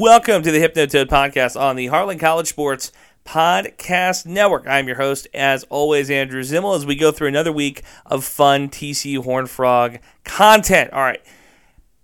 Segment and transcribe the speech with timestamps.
[0.00, 2.90] Welcome to the Hypnotoad podcast on the Heartland College Sports
[3.26, 4.66] Podcast Network.
[4.66, 8.70] I'm your host, as always, Andrew Zimmel, as we go through another week of fun
[8.70, 10.94] TCU Horn Frog content.
[10.94, 11.20] All right.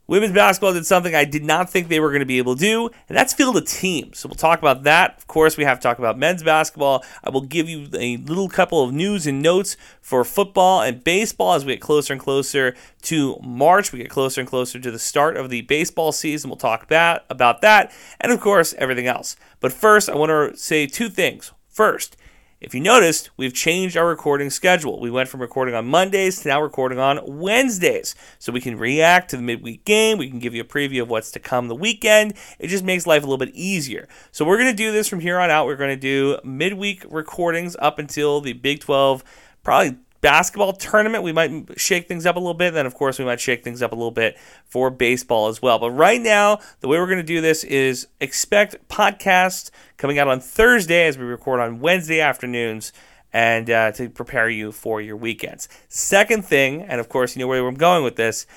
[0.08, 2.60] Women's basketball did something I did not think they were going to be able to
[2.60, 4.12] do, and that's field a team.
[4.12, 5.18] So we'll talk about that.
[5.18, 7.04] Of course, we have to talk about men's basketball.
[7.24, 11.54] I will give you a little couple of news and notes for football and baseball
[11.54, 13.92] as we get closer and closer to March.
[13.92, 16.50] We get closer and closer to the start of the baseball season.
[16.50, 19.36] We'll talk about, about that, and of course, everything else.
[19.58, 21.52] But first, I want to say two things.
[21.68, 22.16] First,
[22.58, 24.98] if you noticed, we've changed our recording schedule.
[24.98, 28.14] We went from recording on Mondays to now recording on Wednesdays.
[28.38, 30.16] So we can react to the midweek game.
[30.16, 32.32] We can give you a preview of what's to come the weekend.
[32.58, 34.08] It just makes life a little bit easier.
[34.32, 35.66] So we're going to do this from here on out.
[35.66, 39.22] We're going to do midweek recordings up until the Big 12,
[39.62, 42.74] probably basketball tournament, we might shake things up a little bit.
[42.74, 45.78] Then, of course, we might shake things up a little bit for baseball as well.
[45.78, 50.26] But right now, the way we're going to do this is expect podcasts coming out
[50.26, 52.92] on Thursday as we record on Wednesday afternoons
[53.32, 55.68] and uh, to prepare you for your weekends.
[55.88, 58.48] Second thing, and of course, you know where I'm going with this.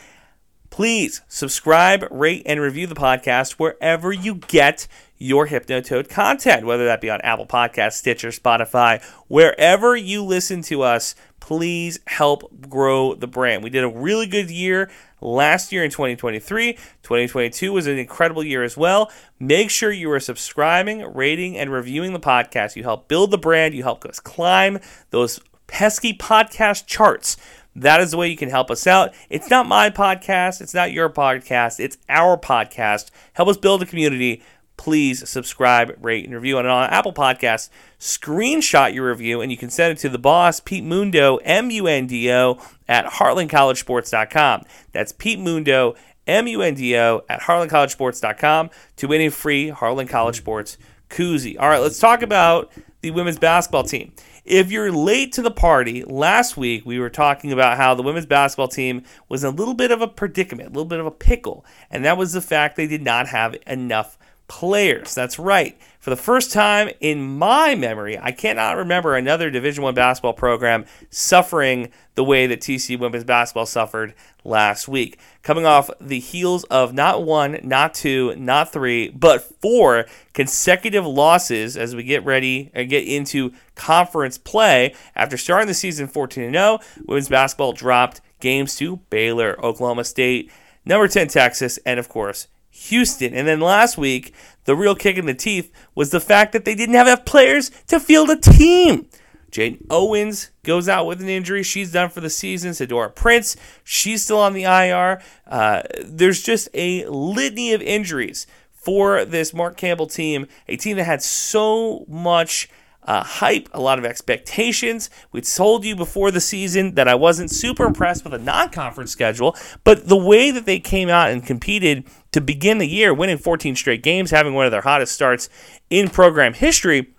[0.71, 4.87] Please subscribe, rate, and review the podcast wherever you get
[5.19, 10.81] your Hypnotoad content, whether that be on Apple Podcasts, Stitcher, Spotify, wherever you listen to
[10.81, 13.63] us please help grow the brand.
[13.63, 14.89] We did a really good year
[15.21, 16.73] last year in 2023.
[16.73, 19.11] 2022 was an incredible year as well.
[19.39, 22.75] Make sure you are subscribing, rating, and reviewing the podcast.
[22.75, 24.79] You help build the brand, you help us climb
[25.11, 27.37] those pesky podcast charts.
[27.75, 29.13] That is the way you can help us out.
[29.29, 33.11] It's not my podcast, it's not your podcast, it's our podcast.
[33.33, 34.43] Help us build a community
[34.79, 36.57] please subscribe, rate, and review.
[36.57, 40.61] And on Apple Podcasts, screenshot your review and you can send it to the boss,
[40.61, 44.63] Pete Mundo, M U N D O, at heartlandcollegesports.com.
[44.93, 50.07] That's Pete Mundo, M U N D O, at heartlandcollegesports.com to win a free Heartland
[50.07, 50.77] College Sports
[51.09, 51.57] koozie.
[51.59, 54.13] All right, let's talk about the women's basketball team.
[54.45, 58.25] If you're late to the party, last week we were talking about how the women's
[58.25, 61.65] basketball team was a little bit of a predicament, a little bit of a pickle,
[61.91, 64.17] and that was the fact they did not have enough
[64.49, 65.15] players.
[65.15, 65.79] That's right.
[65.99, 70.85] For the first time in my memory, I cannot remember another Division One basketball program
[71.09, 75.19] suffering the way that TCU women's basketball suffered last week.
[75.43, 81.77] Coming off the heels of not one, not two, not three, but four consecutive losses
[81.77, 84.95] as we get ready and get into conference play.
[85.15, 90.49] After starting the season 14 0, women's basketball dropped games to Baylor, Oklahoma State,
[90.85, 93.33] number 10 Texas, and of course Houston.
[93.33, 94.33] And then last week,
[94.65, 97.71] the real kick in the teeth was the fact that they didn't have enough players
[97.87, 99.07] to field a team.
[99.51, 101.63] Jaden Owens goes out with an injury.
[101.63, 102.71] She's done for the season.
[102.71, 105.21] Sedona Prince, she's still on the IR.
[105.47, 111.03] Uh, there's just a litany of injuries for this Mark Campbell team, a team that
[111.03, 112.69] had so much
[113.03, 115.09] uh, hype, a lot of expectations.
[115.31, 119.11] We told you before the season that I wasn't super impressed with a non conference
[119.11, 123.37] schedule, but the way that they came out and competed to begin the year, winning
[123.37, 125.49] 14 straight games, having one of their hottest starts
[125.89, 127.13] in program history,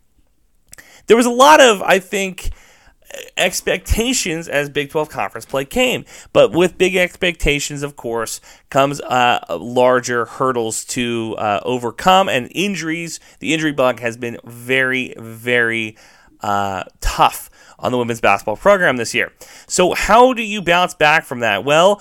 [1.06, 2.50] there was a lot of, I think,
[3.36, 6.04] expectations as Big 12 conference play came.
[6.32, 13.20] But with big expectations, of course, comes uh, larger hurdles to uh, overcome and injuries.
[13.40, 15.96] The injury bug has been very, very
[16.40, 19.32] uh, tough on the women's basketball program this year.
[19.66, 21.64] So, how do you bounce back from that?
[21.64, 22.00] Well,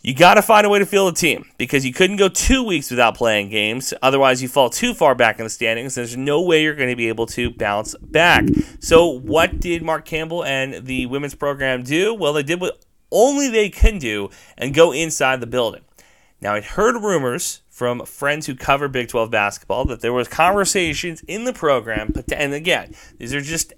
[0.00, 2.62] you got to find a way to field a team because you couldn't go two
[2.62, 3.92] weeks without playing games.
[4.00, 5.94] Otherwise, you fall too far back in the standings.
[5.94, 8.44] There's no way you're going to be able to bounce back.
[8.80, 12.14] So, what did Mark Campbell and the women's program do?
[12.14, 15.82] Well, they did what only they can do and go inside the building.
[16.40, 21.22] Now, I'd heard rumors from friends who cover Big 12 basketball that there was conversations
[21.26, 22.10] in the program.
[22.14, 23.72] But And again, these are just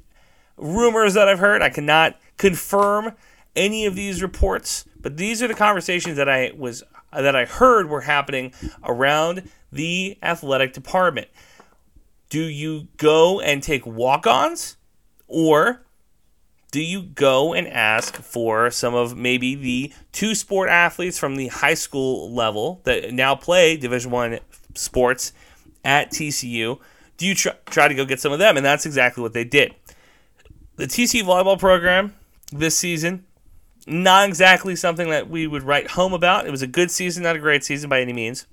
[0.58, 1.62] rumors that I've heard.
[1.62, 3.12] I cannot confirm
[3.56, 7.88] any of these reports, but these are the conversations that I was that I heard
[7.88, 8.53] were happening
[8.84, 11.28] around the athletic department.
[12.29, 14.76] Do you go and take walk-ons
[15.26, 15.82] or
[16.70, 21.49] do you go and ask for some of maybe the two sport athletes from the
[21.49, 24.38] high school level that now play division 1
[24.75, 25.32] sports
[25.85, 26.79] at TCU?
[27.17, 28.56] Do you try, try to go get some of them?
[28.56, 29.75] And that's exactly what they did.
[30.76, 32.14] The TCU volleyball program
[32.52, 33.26] this season
[33.87, 36.47] not exactly something that we would write home about.
[36.47, 38.47] It was a good season, not a great season by any means.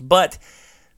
[0.00, 0.38] But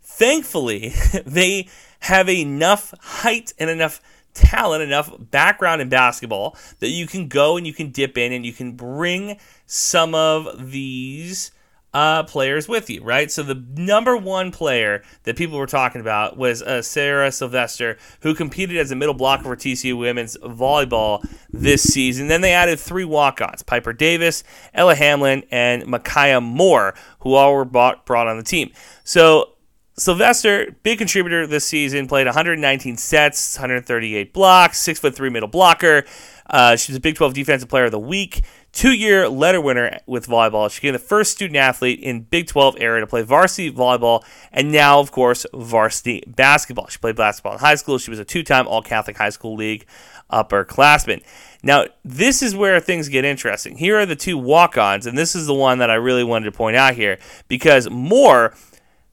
[0.02, 0.94] thankfully,
[1.26, 1.68] they
[2.00, 4.00] have enough height and enough
[4.34, 8.44] talent, enough background in basketball that you can go and you can dip in and
[8.44, 11.50] you can bring some of these
[11.96, 13.30] uh, players with you, right?
[13.30, 18.34] So the number one player that people were talking about was uh, Sarah Sylvester, who
[18.34, 22.28] competed as a middle blocker for TCU women's volleyball this season.
[22.28, 24.44] Then they added three walk-ons: Piper Davis,
[24.74, 28.72] Ella Hamlin, and Micaiah Moore, who all were bought, brought on the team.
[29.02, 29.55] So
[29.98, 36.04] Sylvester, big contributor this season, played 119 sets, 138 blocks, six foot three middle blocker.
[36.50, 39.98] Uh, she was a Big 12 Defensive Player of the Week, two year letter winner
[40.06, 40.70] with volleyball.
[40.70, 44.22] She became the first student athlete in Big 12 area to play varsity volleyball,
[44.52, 46.88] and now, of course, varsity basketball.
[46.88, 47.96] She played basketball in high school.
[47.96, 49.86] She was a two time All Catholic High School League
[50.30, 51.22] upperclassman.
[51.62, 53.78] Now, this is where things get interesting.
[53.78, 56.44] Here are the two walk ons, and this is the one that I really wanted
[56.44, 58.54] to point out here because Moore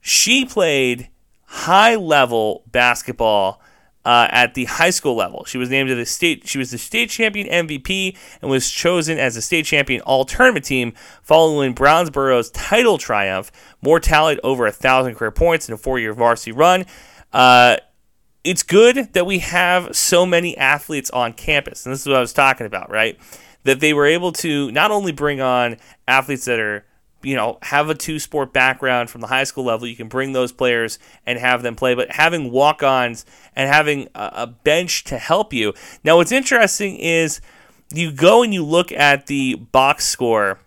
[0.04, 1.08] she played
[1.46, 3.62] high level basketball
[4.04, 5.46] uh, at the high school level.
[5.46, 6.46] She was named to the state.
[6.46, 10.66] She was the state champion MVP and was chosen as the state champion all tournament
[10.66, 10.92] team
[11.22, 13.50] following Brownsboro's title triumph.
[13.82, 16.86] Moore tallied over a thousand career points in a four-year varsity run.
[17.32, 17.78] Uh,
[18.44, 22.22] it's good that we have so many athletes on campus, and this is what I
[22.22, 23.18] was talking about, right?
[23.64, 25.78] That they were able to not only bring on
[26.10, 26.86] athletes that are
[27.24, 29.88] you know, have a two sport background from the high school level.
[29.88, 33.26] You can bring those players and have them play, but having walk ons
[33.56, 35.74] and having a, bench to help you.
[36.04, 37.42] Now, what's interesting is
[37.94, 40.60] you go and you look at the box score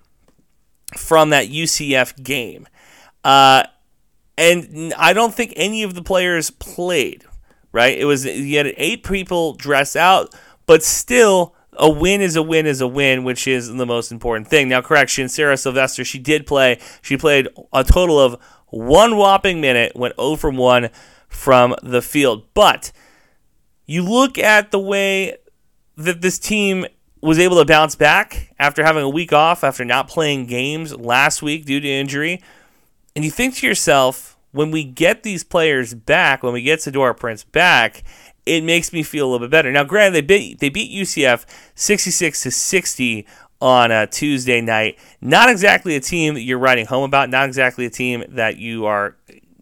[0.97, 2.69] from that UCF game.
[3.25, 3.65] Uh,
[4.39, 7.25] and I don't think any of the players played,
[7.73, 7.99] right?
[7.99, 10.35] It was, you had eight people dress out,
[10.67, 14.49] but still a win is a win is a win, which is the most important
[14.49, 14.69] thing.
[14.69, 16.79] Now, correction, Sarah Sylvester, she did play.
[17.03, 20.91] She played a total of one whopping minute, went 0 from 1
[21.29, 22.45] from the field.
[22.55, 22.93] But
[23.85, 25.37] you look at the way
[25.97, 26.87] that this team
[27.23, 31.43] was able to bounce back after having a week off, after not playing games last
[31.43, 32.43] week due to injury,
[33.15, 37.17] and you think to yourself, when we get these players back, when we get Sedona
[37.17, 38.03] Prince back,
[38.47, 39.71] it makes me feel a little bit better.
[39.73, 41.45] Now, granted, they beat they beat UCF
[41.75, 43.27] 66 to 60
[43.61, 44.99] on a Tuesday night.
[45.21, 47.29] Not exactly a team that you're writing home about.
[47.29, 49.17] Not exactly a team that you are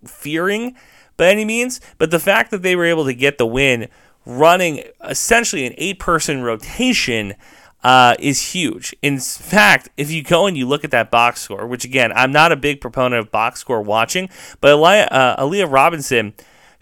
[0.05, 0.77] fearing
[1.17, 1.81] by any means.
[1.99, 3.89] But the fact that they were able to get the win,
[4.27, 7.35] running essentially an eight-person rotation.
[7.83, 8.97] Uh, is huge.
[9.03, 12.33] In fact, if you go and you look at that box score, which again, I'm
[12.33, 14.31] not a big proponent of box score watching,
[14.63, 16.33] but Aaliyah, uh, Aaliyah Roberson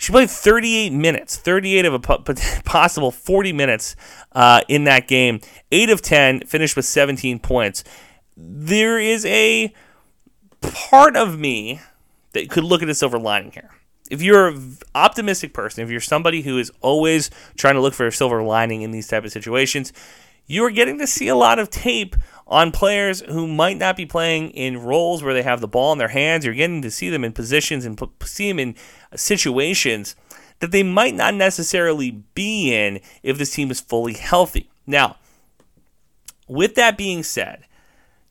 [0.03, 1.99] she played 38 minutes, 38 of a
[2.65, 3.95] possible 40 minutes
[4.33, 5.41] uh, in that game.
[5.71, 7.85] 8 of 10, finished with 17 points.
[8.37, 9.73] There is a
[10.61, 11.81] part of me
[12.33, 13.71] that could look at a silver lining here.
[14.11, 18.09] If you're an optimistic person, if you're somebody who is always trying to look for
[18.09, 19.93] a silver lining in these type of situations,
[20.47, 22.17] you are getting to see a lot of tape
[22.47, 25.99] on players who might not be playing in roles where they have the ball in
[25.99, 26.45] their hands.
[26.45, 28.75] You're getting to see them in positions and see them in
[29.15, 30.15] situations
[30.59, 34.71] that they might not necessarily be in if this team is fully healthy.
[34.87, 35.17] Now,
[36.47, 37.65] with that being said,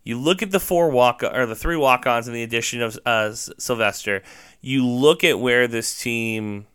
[0.03, 3.33] you look at the four walk or the three walk-ons and the addition of uh,
[3.33, 4.23] Sylvester.
[4.61, 6.67] You look at where this team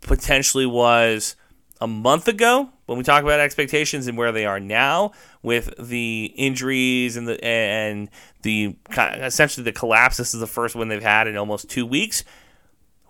[0.00, 1.36] potentially was
[1.82, 5.10] a month ago when we talk about expectations and where they are now
[5.42, 8.08] with the injuries and the and
[8.42, 10.16] the essentially the collapse.
[10.16, 12.22] This is the first one they've had in almost two weeks.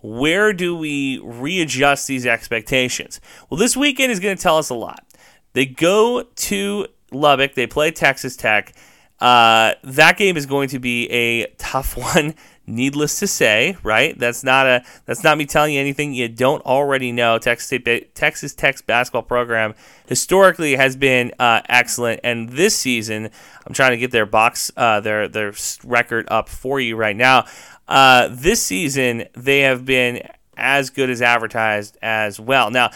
[0.00, 3.20] Where do we readjust these expectations?
[3.50, 5.05] Well, this weekend is going to tell us a lot.
[5.52, 7.52] They go to Lubbock.
[7.55, 8.72] They play Texas Tech.
[9.20, 12.34] Uh, that game is going to be a tough one
[12.74, 14.19] needless to say, right?
[14.19, 17.38] That's not a that's not me telling you anything you don't already know.
[17.38, 19.74] Texas State, Texas Tech's basketball program
[20.06, 23.31] historically has been uh, excellent, and this season
[23.67, 25.52] I'm trying to get their box uh, their their
[25.84, 27.46] record up for you right now.
[27.86, 30.22] Uh, this season they have been
[30.56, 32.70] as good as advertised as well.
[32.70, 32.91] Now,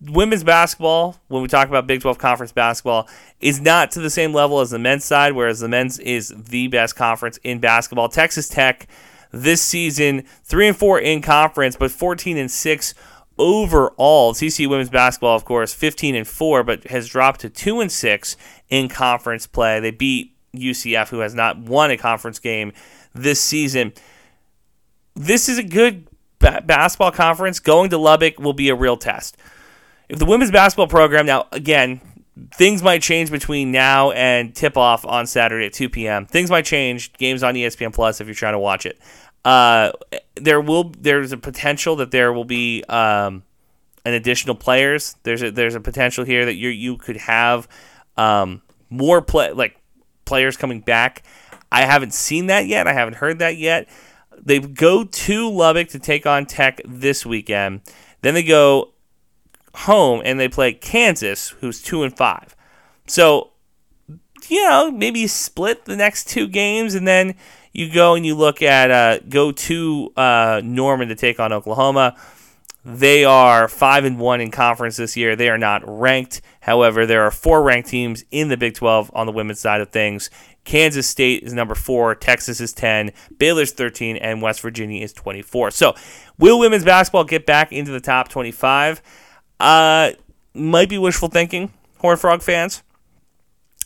[0.00, 3.08] women's basketball, when we talk about Big 12 conference basketball,
[3.40, 6.68] is not to the same level as the men's side, whereas the men's is the
[6.68, 8.08] best conference in basketball.
[8.08, 8.86] Texas Tech
[9.32, 12.94] this season, 3 and 4 in conference, but 14 and 6
[13.38, 14.34] overall.
[14.34, 18.36] TCU women's basketball, of course, 15 and 4, but has dropped to 2 and 6
[18.68, 19.80] in conference play.
[19.80, 22.72] They beat UCF, who has not won a conference game
[23.14, 23.92] this season.
[25.14, 26.06] This is a good
[26.38, 29.36] ba- basketball conference, going to Lubbock will be a real test.
[30.08, 32.00] If the women's basketball program, now again,
[32.52, 36.26] things might change between now and tip off on Saturday at 2 p.m.
[36.26, 37.12] Things might change.
[37.14, 38.98] Games on ESPN Plus if you're trying to watch it.
[39.44, 39.92] Uh,
[40.36, 43.42] there will there's a potential that there will be um,
[44.04, 45.16] an additional players.
[45.22, 47.68] There's a there's a potential here that you you could have
[48.16, 49.76] um, more play like
[50.24, 51.22] players coming back.
[51.72, 52.86] I haven't seen that yet.
[52.86, 53.88] I haven't heard that yet.
[54.36, 57.82] They go to Lubbock to take on Tech this weekend.
[58.22, 58.92] Then they go
[59.74, 62.56] home and they play Kansas, who's two and five.
[63.06, 63.50] So,
[64.48, 67.34] you know, maybe split the next two games and then
[67.72, 72.16] you go and you look at uh, go to uh, Norman to take on Oklahoma.
[72.84, 75.36] They are five and one in conference this year.
[75.36, 76.40] They are not ranked.
[76.60, 79.90] However, there are four ranked teams in the Big 12 on the women's side of
[79.90, 80.30] things.
[80.64, 85.70] Kansas State is number four, Texas is 10, Baylor's 13, and West Virginia is 24.
[85.70, 85.94] So,
[86.38, 89.02] will women's basketball get back into the top 25?
[89.60, 90.12] Uh,
[90.54, 92.82] might be wishful thinking, Horn Frog fans.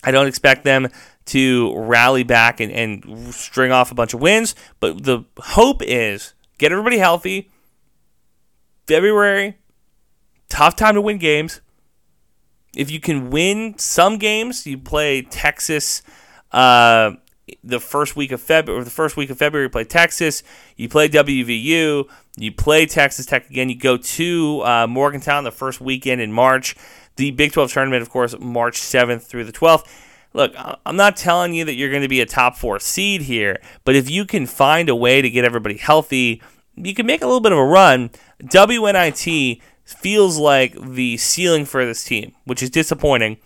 [0.04, 0.88] I don't expect them
[1.26, 6.34] to rally back and, and string off a bunch of wins, but the hope is
[6.58, 7.50] get everybody healthy.
[8.86, 9.56] February,
[10.48, 11.60] tough time to win games.
[12.76, 16.02] If you can win some games, you play Texas
[16.52, 17.12] uh,
[17.62, 20.42] the first week of February, or the first week of February, you play Texas.
[20.76, 22.08] You play WVU.
[22.36, 23.68] You play Texas Tech again.
[23.68, 26.74] You go to uh, Morgantown the first weekend in March.
[27.16, 29.86] The Big 12 tournament, of course, March 7th through the 12th.
[30.32, 30.52] Look,
[30.84, 33.94] I'm not telling you that you're going to be a top four seed here, but
[33.94, 36.42] if you can find a way to get everybody healthy,
[36.74, 38.10] you can make a little bit of a run.
[38.42, 43.36] WNIT feels like the ceiling for this team, which is disappointing.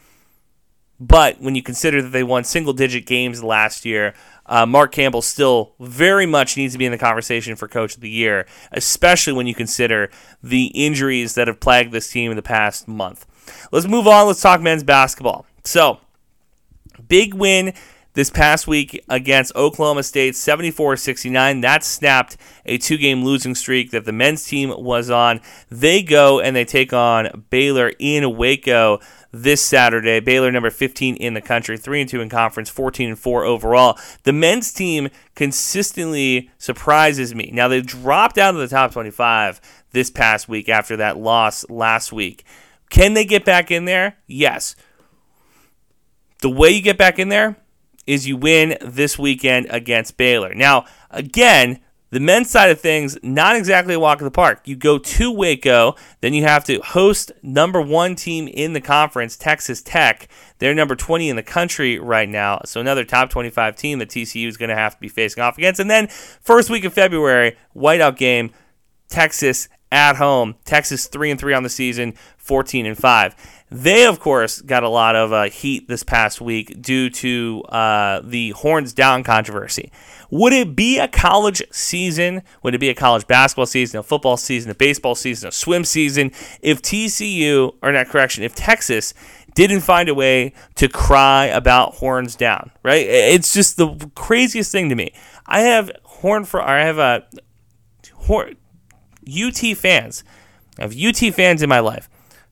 [1.01, 4.15] But when you consider that they won single digit games last year,
[4.47, 8.01] uh, Mark Campbell still very much needs to be in the conversation for Coach of
[8.01, 10.11] the Year, especially when you consider
[10.43, 13.27] the injuries that have plagued this team in the past month.
[13.71, 14.27] Let's move on.
[14.27, 15.47] Let's talk men's basketball.
[15.65, 16.01] So,
[17.07, 17.75] big win
[18.19, 21.61] this past week against Oklahoma State, 74 69.
[21.61, 25.41] That snapped a two game losing streak that the men's team was on.
[25.71, 28.99] They go and they take on Baylor in Waco
[29.31, 30.19] this Saturday.
[30.19, 33.97] Baylor number 15 in the country, 3 and 2 in conference, 14 and 4 overall.
[34.25, 37.51] The men's team consistently surprises me.
[37.53, 39.61] Now they dropped out of the top 25
[39.93, 42.45] this past week after that loss last week.
[42.91, 44.17] Can they get back in there?
[44.27, 44.75] Yes.
[46.41, 47.57] The way you get back in there
[48.09, 50.55] is you win this weekend against Baylor.
[50.55, 51.79] Now, again,
[52.11, 54.63] the men's side of things, not exactly a walk in the park.
[54.65, 59.37] You go to Waco, then you have to host number one team in the conference,
[59.37, 60.27] Texas Tech.
[60.59, 64.49] They're number 20 in the country right now, so another top 25 team that TCU
[64.49, 65.79] is going to have to be facing off against.
[65.79, 68.53] And then, first week of February, whiteout game,
[69.11, 70.57] Texas at home.
[70.65, 73.58] Texas 3 and 3 on the season, 14 and 5.
[73.71, 78.23] They, of course, got a lot of uh, heat this past week due to uh,
[78.25, 79.93] the horns down controversy.
[80.31, 82.43] Would it be a college season?
[82.63, 85.85] Would it be a college basketball season, a football season, a baseball season, a swim
[85.85, 86.33] season
[86.63, 89.13] if TCU, or not correction, if Texas
[89.55, 93.07] didn't find a way to cry about horns down, right?
[93.07, 95.13] It's just the craziest thing to me.
[95.47, 97.27] I have horn for, I have a
[98.15, 98.57] horn,
[99.27, 100.25] UT fans.
[100.79, 102.09] I have UT fans in my life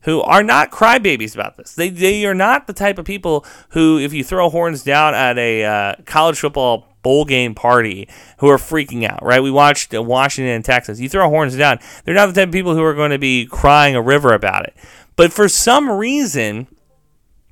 [0.06, 1.74] who are not crybabies about this.
[1.74, 5.36] They, they are not the type of people who, if you throw horns down at
[5.36, 8.08] a uh, college football bowl game party,
[8.38, 9.42] who are freaking out, right?
[9.42, 11.00] We watched uh, Washington and Texas.
[11.00, 13.46] You throw horns down, they're not the type of people who are going to be
[13.46, 14.76] crying a river about it.
[15.16, 16.68] But for some reason,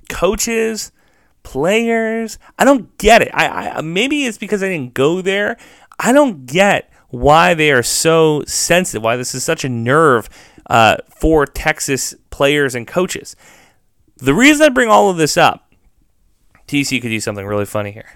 [0.08, 0.92] coaches,
[1.42, 3.30] players, I don't get it.
[3.34, 5.56] I, I maybe it's because I didn't go there.
[5.98, 9.02] I don't get why they are so sensitive.
[9.02, 10.28] Why this is such a nerve
[10.68, 13.36] uh, for Texas players and coaches.
[14.16, 15.72] The reason I bring all of this up,
[16.66, 18.10] TC could do something really funny here.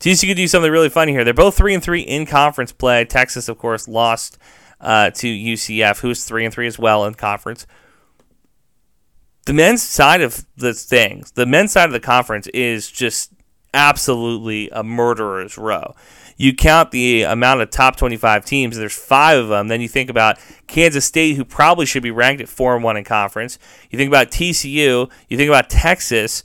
[0.00, 1.24] TC could do something really funny here.
[1.24, 3.04] They're both three and three in conference play.
[3.04, 4.38] Texas, of course, lost
[4.80, 7.66] uh, to UCF, who's three and three as well in conference.
[9.46, 13.32] The men's side of the things, the men's side of the conference is just
[13.76, 15.94] absolutely a murderer's row
[16.36, 19.68] you count the amount of top 25 teams, there's five of them.
[19.68, 22.96] Then you think about Kansas State, who probably should be ranked at 4 and 1
[22.98, 23.58] in conference.
[23.90, 25.10] You think about TCU.
[25.28, 26.42] You think about Texas.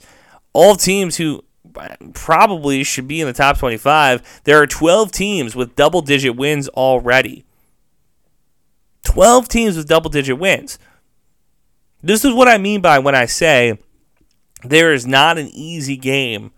[0.54, 1.44] All teams who
[2.14, 4.40] probably should be in the top 25.
[4.44, 7.44] There are 12 teams with double digit wins already.
[9.04, 10.78] 12 teams with double digit wins.
[12.02, 13.78] This is what I mean by when I say
[14.64, 16.52] there is not an easy game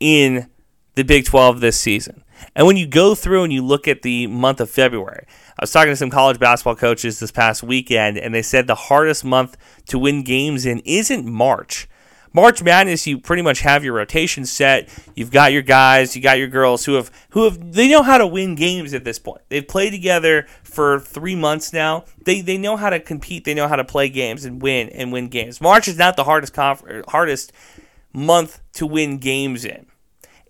[0.00, 0.50] in
[0.94, 2.24] the Big 12 this season.
[2.56, 5.26] And when you go through and you look at the month of February,
[5.58, 8.74] I was talking to some college basketball coaches this past weekend, and they said the
[8.74, 11.86] hardest month to win games in isn't March.
[12.32, 14.88] March Madness, you pretty much have your rotation set.
[15.16, 18.18] You've got your guys, you got your girls who have who have they know how
[18.18, 19.42] to win games at this point.
[19.48, 22.04] They've played together for three months now.
[22.24, 23.44] They they know how to compete.
[23.44, 25.60] They know how to play games and win and win games.
[25.60, 27.52] March is not the hardest conf- hardest
[28.12, 29.86] month to win games in.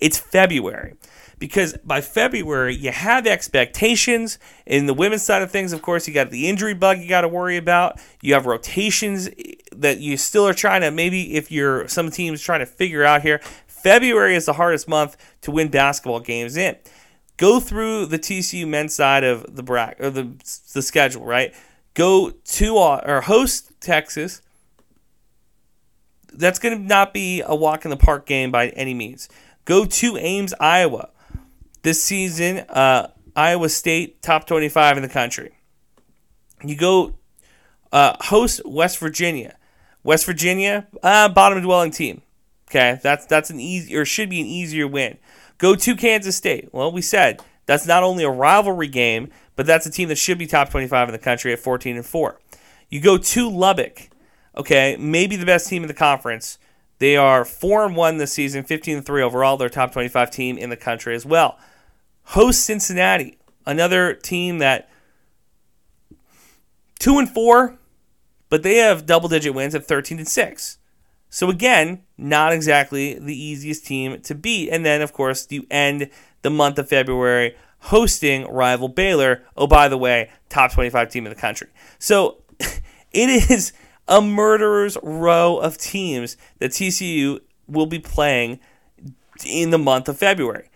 [0.01, 0.95] It's February
[1.41, 4.39] because by February you have expectations.
[4.67, 7.23] In the women's side of things, of course, you got the injury bug you got
[7.23, 8.01] to worry about.
[8.23, 9.29] You have rotations
[9.73, 13.23] that you still are trying to maybe if you're some teams trying to figure out
[13.23, 13.41] here.
[13.67, 16.77] February is the hardest month to win basketball games in.
[17.39, 20.31] Go through the TCU men's side of the bracket or the
[20.75, 21.55] the schedule, right?
[21.95, 24.43] Go to uh, or host Texas.
[26.33, 29.29] That's going to not be a walk in the park game by any means.
[29.65, 31.11] Go to Ames, Iowa.
[31.83, 35.53] This season, uh, Iowa State top 25 in the country.
[36.63, 37.15] You go
[37.93, 39.57] uh, host West Virginia.
[40.03, 42.23] West Virginia, uh, bottom dwelling team.
[42.69, 45.19] Okay, that's that's an easy or should be an easier win.
[45.59, 46.71] Go to Kansas State.
[46.73, 50.39] Well, we said that's not only a rivalry game, but that's a team that should
[50.39, 52.41] be top 25 in the country at 14 and 4.
[52.89, 54.09] You go to Lubbock.
[54.57, 56.59] Okay, maybe the best team in the conference.
[57.01, 59.57] They are 4 and 1 this season, 15 and 3 overall.
[59.57, 61.59] They're top 25 team in the country as well.
[62.25, 64.89] Host Cincinnati, another team that
[66.99, 67.79] 2 and 4,
[68.51, 70.79] but they have double digit wins at 13 and 6.
[71.31, 74.69] So again, not exactly the easiest team to beat.
[74.69, 76.11] And then of course, you end
[76.43, 79.43] the month of February hosting rival Baylor.
[79.57, 81.69] Oh, by the way, top 25 team in the country.
[81.99, 83.73] So it is
[84.09, 88.61] a murderer's row of teams that TCU will be playing
[89.45, 90.71] in the month of February.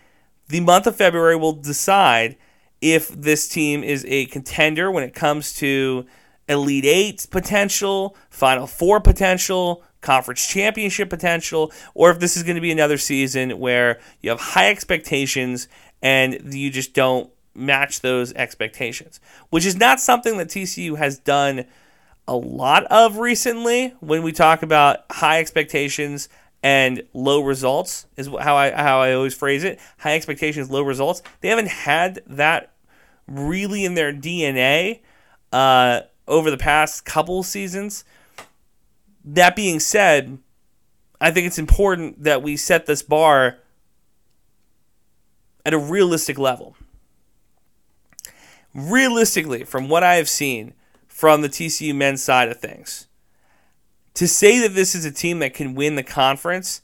[0.49, 2.37] The month of February will decide
[2.81, 6.05] if this team is a contender when it comes to
[6.49, 12.61] Elite Eight potential, Final Four potential, conference championship potential, or if this is going to
[12.61, 15.67] be another season where you have high expectations
[16.03, 19.19] and you just don't match those expectations,
[19.51, 21.65] which is not something that TCU has done
[22.27, 26.29] a lot of recently when we talk about high expectations
[26.63, 29.79] and low results is how I how I always phrase it.
[29.99, 31.23] High expectations, low results.
[31.41, 32.73] They haven't had that
[33.27, 35.01] really in their DNA
[35.53, 38.05] uh, over the past couple seasons.
[39.25, 40.39] That being said,
[41.21, 43.59] I think it's important that we set this bar
[45.67, 46.77] at a realistic level.
[48.75, 50.75] Realistically, from what I have seen
[51.15, 53.07] from the TCU men's side of things,
[54.15, 56.83] to say that this is a team that can win the conference,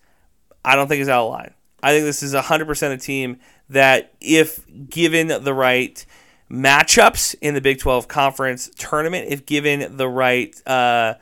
[0.65, 1.55] I don't think is out of line.
[1.83, 3.41] I think this is 100% a team
[3.71, 6.07] that, if given the right
[6.49, 11.15] matchups in the Big 12 conference tournament, if given the right uh,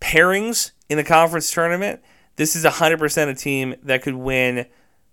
[0.00, 2.00] pairings in the conference tournament,
[2.34, 4.66] this is 100% a team that could win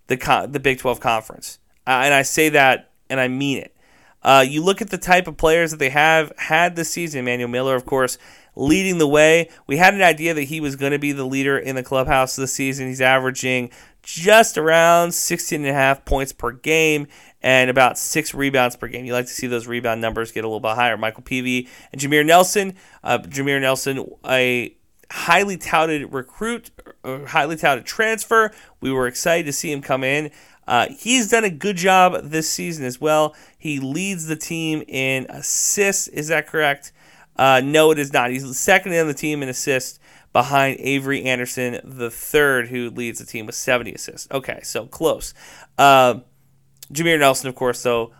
[0.07, 1.59] the, the Big 12 conference.
[1.85, 3.75] Uh, and I say that and I mean it.
[4.21, 7.21] Uh, you look at the type of players that they have had this season.
[7.21, 8.17] Emmanuel Miller, of course,
[8.55, 9.49] leading the way.
[9.67, 12.35] We had an idea that he was going to be the leader in the clubhouse
[12.35, 12.87] this season.
[12.87, 17.07] He's averaging just around 16 and a half points per game
[17.41, 19.05] and about six rebounds per game.
[19.05, 20.97] You like to see those rebound numbers get a little bit higher.
[20.97, 22.75] Micah Peavy and Jameer Nelson.
[23.03, 24.75] Uh, Jameer Nelson, a
[25.11, 26.71] highly touted recruit,
[27.05, 28.51] highly touted transfer.
[28.81, 30.31] We were excited to see him come in.
[30.69, 33.35] Uh, he's done a good job this season as well.
[33.57, 36.07] He leads the team in assists.
[36.07, 36.91] Is that correct?
[37.35, 38.29] Uh, no, it is not.
[38.29, 39.99] He's second on the team in assists
[40.31, 44.27] behind Avery Anderson, the third, who leads the team with 70 assists.
[44.29, 45.33] Okay, so close.
[45.79, 46.19] Uh,
[46.93, 48.13] Jameer Nelson, of course, though,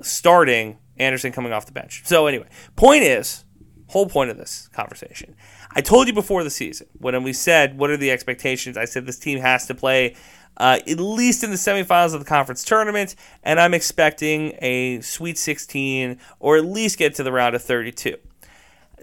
[0.00, 2.00] starting, Anderson coming off the bench.
[2.06, 3.44] So, anyway, point is,
[3.88, 5.36] whole point of this conversation.
[5.72, 8.78] I told you before the season when we said what are the expectations.
[8.78, 10.16] I said this team has to play
[10.60, 15.38] uh, at least in the semifinals of the conference tournament, and I'm expecting a Sweet
[15.38, 18.16] 16 or at least get to the round of 32.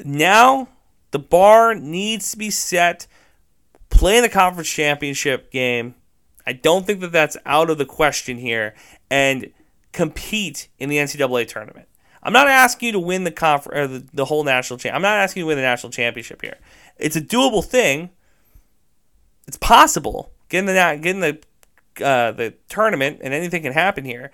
[0.06, 0.70] Now,
[1.10, 3.08] the bar needs to be set.
[3.89, 5.96] Play in the conference championship game.
[6.46, 8.76] I don't think that that's out of the question here,
[9.10, 9.52] and
[9.93, 11.88] compete in the NCAA tournament.
[12.22, 14.96] I'm not asking you to win the confer- or the, the whole national champ.
[14.96, 16.60] I'm not asking you to win the national championship here.
[16.98, 18.12] It's a doable thing.
[19.48, 20.32] It's possible.
[20.49, 21.39] Getting the getting the
[22.03, 24.31] uh, the tournament and anything can happen here.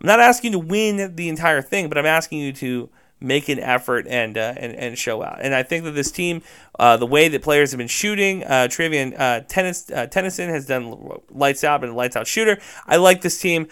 [0.00, 2.88] I'm not asking you to win the entire thing, but I'm asking you to
[3.20, 5.38] make an effort and uh, and, and show out.
[5.42, 6.42] And I think that this team,
[6.78, 10.66] uh, the way that players have been shooting, uh, Trevian uh, Tennis, uh, Tennyson has
[10.66, 12.58] done lights out, been a lights out shooter.
[12.86, 13.68] I like this team.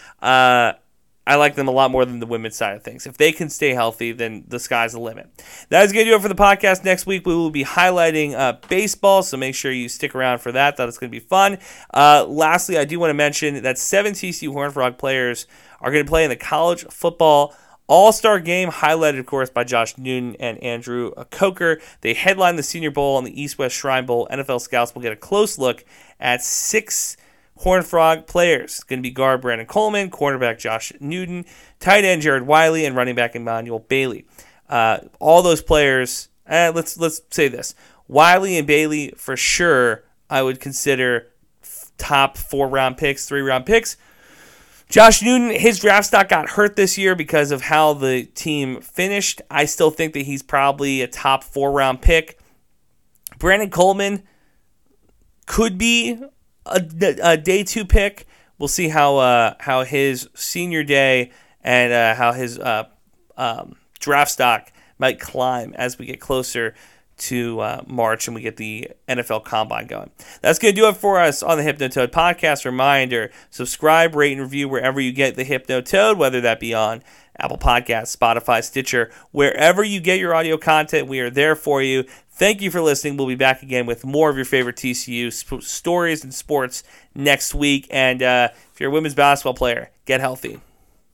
[1.29, 3.07] I like them a lot more than the women's side of things.
[3.07, 5.29] If they can stay healthy, then the sky's the limit.
[5.69, 6.85] That is going to do it for the podcast.
[6.85, 10.53] Next week, we will be highlighting uh, baseball, so make sure you stick around for
[10.53, 10.79] that.
[10.79, 11.59] That is going to be fun.
[11.93, 15.47] Uh, lastly, I do want to mention that seven TCU Horn Frog players
[15.83, 17.55] are going to play in the college football
[17.89, 21.81] all Star game, highlighted, of course, by Josh Newton and Andrew Coker.
[22.03, 24.29] They headline the Senior Bowl and the East West Shrine Bowl.
[24.31, 25.85] NFL scouts will get a close look
[26.21, 27.17] at six
[27.59, 28.77] Horn Frog players.
[28.77, 31.45] It's going to be guard Brandon Coleman, cornerback Josh Newton,
[31.81, 34.27] tight end Jared Wiley, and running back Emani Bailey.
[34.69, 36.29] Uh, all those players.
[36.47, 37.75] Eh, let's let's say this:
[38.07, 40.05] Wiley and Bailey for sure.
[40.31, 41.29] I would consider
[41.97, 43.97] top four round picks, three round picks.
[44.89, 49.43] Josh Newton, his draft stock got hurt this year because of how the team finished.
[49.51, 52.39] I still think that he's probably a top four round pick.
[53.39, 54.23] Brandon Coleman
[55.47, 56.23] could be
[56.71, 58.27] a, a day two pick.
[58.59, 61.31] We'll see how uh, how his senior day
[61.63, 62.85] and uh, how his uh,
[63.37, 66.75] um, draft stock might climb as we get closer
[67.19, 70.11] to uh, March and we get the NFL Combine going.
[70.41, 72.65] That's going to do it for us on the Hypnotoad podcast.
[72.65, 77.03] Reminder subscribe, rate, and review wherever you get the Hypnotoad, whether that be on
[77.39, 81.09] Apple Podcasts, Spotify, Stitcher, wherever you get your audio content.
[81.09, 82.05] We are there for you.
[82.31, 83.17] Thank you for listening.
[83.17, 87.55] We'll be back again with more of your favorite TCU sp- stories and sports next
[87.55, 87.87] week.
[87.91, 90.61] And uh, if you're a women's basketball player, get healthy.